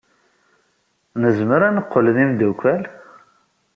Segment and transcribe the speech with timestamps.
[1.21, 2.83] Nezmer ad neqqel d imeddukal?